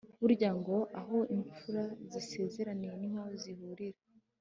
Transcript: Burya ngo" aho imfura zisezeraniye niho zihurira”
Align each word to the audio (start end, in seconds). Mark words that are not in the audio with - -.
Burya 0.21 0.49
ngo" 0.59 0.75
aho 0.99 1.17
imfura 1.35 1.83
zisezeraniye 2.11 2.93
niho 3.01 3.21
zihurira” 3.41 3.99